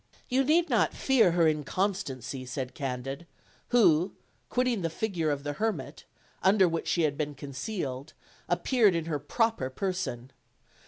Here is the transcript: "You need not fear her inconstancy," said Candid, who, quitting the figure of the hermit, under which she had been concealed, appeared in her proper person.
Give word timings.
"You 0.29 0.43
need 0.43 0.67
not 0.67 0.95
fear 0.95 1.33
her 1.33 1.47
inconstancy," 1.47 2.43
said 2.47 2.73
Candid, 2.73 3.27
who, 3.67 4.13
quitting 4.49 4.81
the 4.81 4.89
figure 4.89 5.29
of 5.29 5.43
the 5.43 5.53
hermit, 5.53 6.05
under 6.41 6.67
which 6.67 6.87
she 6.87 7.03
had 7.03 7.19
been 7.19 7.35
concealed, 7.35 8.13
appeared 8.49 8.95
in 8.95 9.05
her 9.05 9.19
proper 9.19 9.69
person. 9.69 10.31